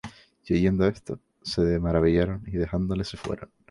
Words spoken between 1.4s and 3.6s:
se maravillaron, y dejándole se fueron.